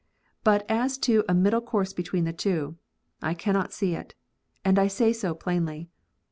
But 0.43 0.65
as 0.67 0.97
to 1.05 1.23
a 1.29 1.35
middle 1.35 1.61
course 1.61 1.93
between 1.93 2.23
the 2.23 2.33
two, 2.33 2.75
I 3.21 3.35
cannot 3.35 3.71
see 3.71 3.93
it; 3.93 4.15
and 4.65 4.79
I 4.79 4.87
say 4.87 5.13
so 5.13 5.35
plainly. 5.35 5.89